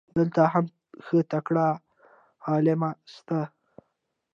دلته 0.19 0.41
هم 0.53 0.65
ښه 1.05 1.19
تکړه 1.31 1.67
علما 2.53 2.91
سته. 3.15 3.39